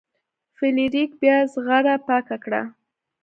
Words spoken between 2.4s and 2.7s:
کړه.